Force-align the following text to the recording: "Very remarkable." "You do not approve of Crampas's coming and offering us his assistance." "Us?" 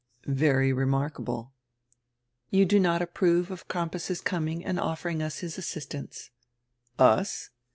"Very 0.25 0.73
remarkable." 0.73 1.53
"You 2.49 2.65
do 2.65 2.79
not 2.79 3.03
approve 3.03 3.51
of 3.51 3.67
Crampas's 3.67 4.19
coming 4.19 4.65
and 4.65 4.79
offering 4.79 5.21
us 5.21 5.41
his 5.41 5.59
assistance." 5.59 6.31
"Us?" 6.97 7.51